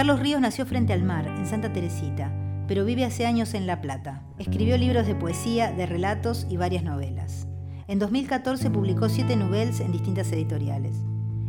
[0.00, 2.32] Carlos Ríos nació frente al mar, en Santa Teresita,
[2.66, 4.22] pero vive hace años en La Plata.
[4.38, 7.46] Escribió libros de poesía, de relatos y varias novelas.
[7.86, 10.96] En 2014 publicó siete novelas en distintas editoriales.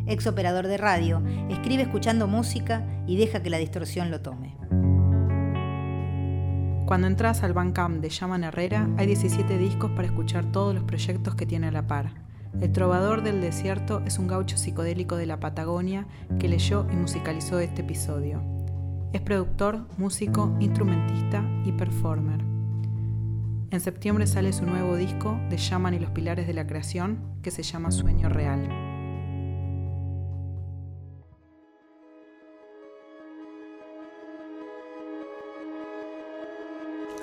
[0.05, 4.57] Ex operador de radio, escribe escuchando música y deja que la distorsión lo tome.
[6.87, 11.35] Cuando entras al Bandcamp de Yaman Herrera, hay 17 discos para escuchar todos los proyectos
[11.35, 12.30] que tiene a la par.
[12.59, 16.05] El Trovador del Desierto es un gaucho psicodélico de la Patagonia
[16.39, 18.41] que leyó y musicalizó este episodio.
[19.13, 22.41] Es productor, músico, instrumentista y performer.
[23.71, 27.51] En septiembre sale su nuevo disco de Shaman y los Pilares de la Creación, que
[27.51, 28.90] se llama Sueño Real.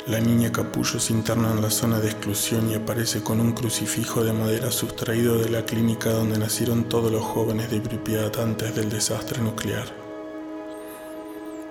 [0.08, 4.24] La niña capullo se interna en la zona de exclusión y aparece con un crucifijo
[4.24, 8.88] de madera sustraído de la clínica donde nacieron todos los jóvenes de Pripyat antes del
[8.88, 9.86] desastre nuclear.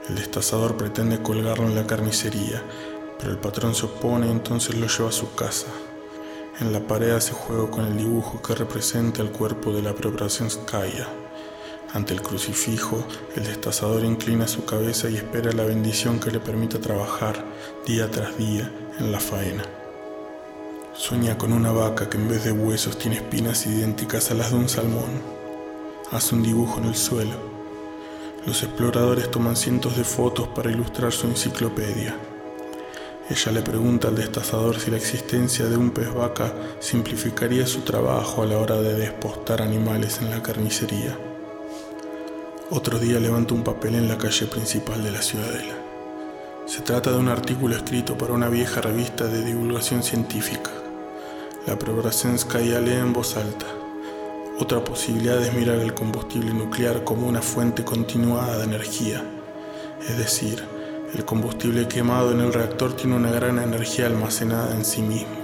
[0.07, 2.61] El destazador pretende colgarlo en la carnicería,
[3.17, 5.67] pero el patrón se opone y entonces lo lleva a su casa.
[6.59, 9.95] En la pared hace juego con el dibujo que representa el cuerpo de la
[10.29, 11.26] Skaya.
[11.93, 13.03] Ante el crucifijo,
[13.35, 17.45] el destazador inclina su cabeza y espera la bendición que le permita trabajar
[17.85, 19.63] día tras día en la faena.
[20.93, 24.57] Sueña con una vaca que en vez de huesos tiene espinas idénticas a las de
[24.57, 25.21] un salmón.
[26.11, 27.35] Hace un dibujo en el suelo.
[28.45, 32.17] Los exploradores toman cientos de fotos para ilustrar su enciclopedia.
[33.29, 38.41] Ella le pregunta al destazador si la existencia de un pez vaca simplificaría su trabajo
[38.41, 41.26] a la hora de despostar animales en la carnicería.
[42.69, 45.73] Otro día levanta un papel en la calle principal de la ciudadela.
[46.65, 50.69] Se trata de un artículo escrito para una vieja revista de divulgación científica.
[51.65, 53.67] La Preobrazenskaya lee en voz alta.
[54.59, 59.23] Otra posibilidad es mirar el combustible nuclear como una fuente continuada de energía,
[60.05, 60.61] es decir,
[61.15, 65.37] el combustible quemado en el reactor tiene una gran energía almacenada en sí mismo.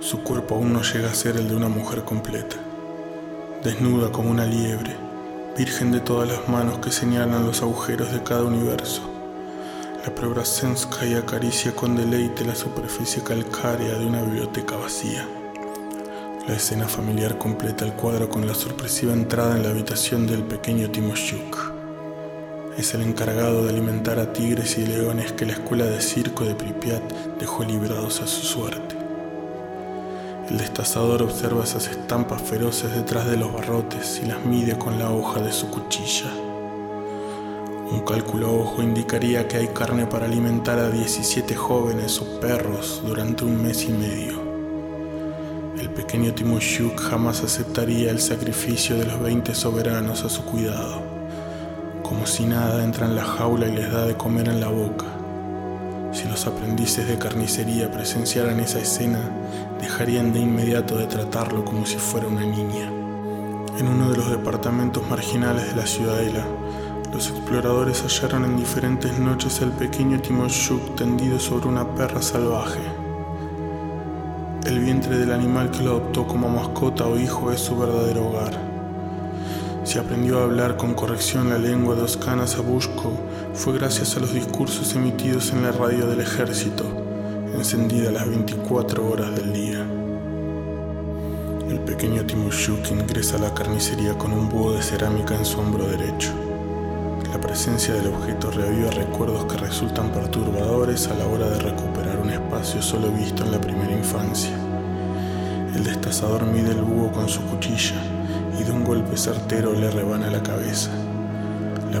[0.00, 2.56] Su cuerpo aún no llega a ser el de una mujer completa,
[3.62, 5.07] desnuda como una liebre,
[5.58, 9.02] virgen de todas las manos que señalan los agujeros de cada universo.
[10.06, 15.26] La Preobrazenskaya acaricia con deleite la superficie calcárea de una biblioteca vacía.
[16.46, 20.90] La escena familiar completa el cuadro con la sorpresiva entrada en la habitación del pequeño
[20.90, 21.72] Timoshuk
[22.78, 26.54] es el encargado de alimentar a tigres y leones que la escuela de circo de
[26.54, 27.02] Pripyat
[27.40, 28.97] dejó liberados a su suerte.
[30.50, 35.10] El destazador observa esas estampas feroces detrás de los barrotes y las mide con la
[35.10, 36.32] hoja de su cuchilla.
[37.90, 43.44] Un cálculo ojo indicaría que hay carne para alimentar a 17 jóvenes o perros durante
[43.44, 44.40] un mes y medio.
[45.78, 51.02] El pequeño Timoshuk jamás aceptaría el sacrificio de los 20 soberanos a su cuidado.
[52.02, 55.04] Como si nada entra en la jaula y les da de comer en la boca.
[56.12, 59.20] Si los aprendices de carnicería presenciaran esa escena,
[59.80, 62.90] dejarían de inmediato de tratarlo como si fuera una niña.
[63.78, 66.44] En uno de los departamentos marginales de la ciudadela,
[67.12, 72.80] los exploradores hallaron en diferentes noches al pequeño Timoshuk tendido sobre una perra salvaje.
[74.66, 78.58] El vientre del animal que lo adoptó como mascota o hijo es su verdadero hogar.
[79.84, 83.12] Si aprendió a hablar con corrección la lengua de Oskana Sabushko
[83.54, 87.07] fue gracias a los discursos emitidos en la radio del ejército,
[87.58, 89.86] encendida las 24 horas del día.
[91.68, 95.86] El pequeño Timoshuk ingresa a la carnicería con un búho de cerámica en su hombro
[95.86, 96.30] derecho.
[97.32, 102.30] La presencia del objeto reaviva recuerdos que resultan perturbadores a la hora de recuperar un
[102.30, 104.56] espacio solo visto en la primera infancia.
[105.74, 108.00] El destazador mide el búho con su cuchilla
[108.58, 110.90] y de un golpe certero le rebana la cabeza.
[111.92, 112.00] La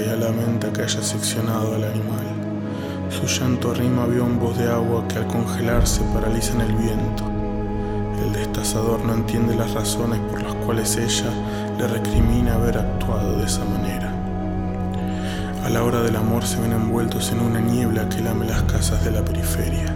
[0.00, 2.37] ya lamenta que haya seccionado al animal.
[3.10, 7.24] Su llanto arrima biombos de agua que al congelarse paralizan el viento.
[8.24, 11.30] El destazador no entiende las razones por las cuales ella
[11.78, 14.12] le recrimina haber actuado de esa manera.
[15.64, 19.04] A la hora del amor se ven envueltos en una niebla que lame las casas
[19.04, 19.94] de la periferia.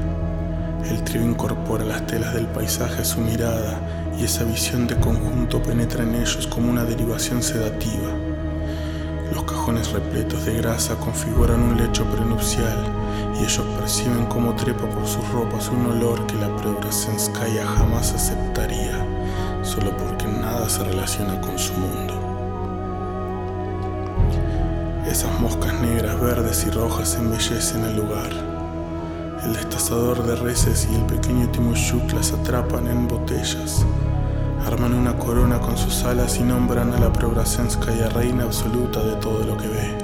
[0.88, 3.78] El trío incorpora las telas del paisaje a su mirada
[4.18, 8.31] y esa visión de conjunto penetra en ellos como una derivación sedativa.
[9.32, 12.76] Los cajones repletos de grasa configuran un lecho prenupcial
[13.34, 19.06] y ellos perciben como trepa por sus ropas un olor que la Preobrazenskaya jamás aceptaría,
[19.62, 22.12] solo porque nada se relaciona con su mundo.
[25.10, 28.30] Esas moscas negras, verdes y rojas embellecen el lugar
[29.44, 33.84] el destazador de reses y el pequeño Timoshuk las atrapan en botellas.
[34.66, 39.44] Arman una corona con sus alas y nombran a la Preobrasenskaya reina absoluta de todo
[39.44, 39.98] lo que ve.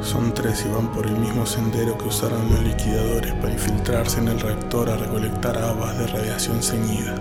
[0.00, 4.28] Son tres y van por el mismo sendero que usaron los liquidadores para infiltrarse en
[4.28, 7.16] el reactor a recolectar habas de radiación ceñida.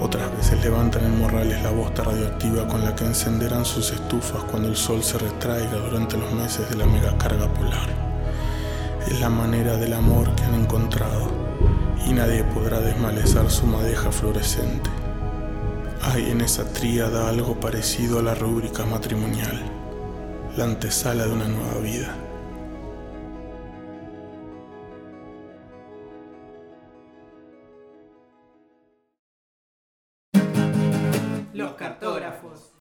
[0.00, 4.68] Otras veces levantan en Morrales la bosta radioactiva con la que encenderán sus estufas cuando
[4.68, 7.88] el sol se retraiga durante los meses de la megacarga polar.
[9.06, 11.28] Es la manera del amor que han encontrado
[12.06, 15.07] y nadie podrá desmalezar su madeja fluorescente.
[16.02, 19.60] Hay en esa tríada algo parecido a la rúbrica matrimonial,
[20.56, 22.27] la antesala de una nueva vida.